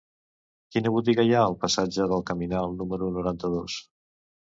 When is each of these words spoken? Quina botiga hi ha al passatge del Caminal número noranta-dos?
Quina 0.75 0.93
botiga 0.95 1.27
hi 1.27 1.35
ha 1.35 1.45
al 1.51 1.59
passatge 1.67 2.09
del 2.15 2.25
Caminal 2.33 2.77
número 2.83 3.15
noranta-dos? 3.19 3.81